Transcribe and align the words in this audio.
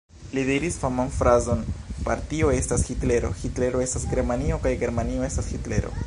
Li 0.35 0.43
diris 0.45 0.77
faman 0.83 1.11
frazon: 1.17 1.61
"Partio 2.07 2.49
estas 2.55 2.85
Hitlero, 2.89 3.31
Hitlero 3.43 3.83
estas 3.89 4.07
Germanio 4.15 4.57
kaj 4.65 4.73
Germanio 4.85 5.29
estas 5.29 5.51
Hitlero!". 5.57 5.93